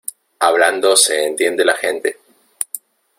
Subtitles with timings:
[0.39, 2.17] Hablando se entiende la gente.